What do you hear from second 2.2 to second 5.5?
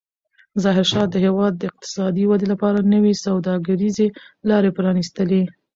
ودې لپاره نوې سوداګریزې لارې پرانستلې.